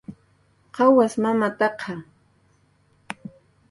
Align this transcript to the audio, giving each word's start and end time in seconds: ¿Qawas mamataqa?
¿Qawas 0.75 1.13
mamataqa? 1.23 1.93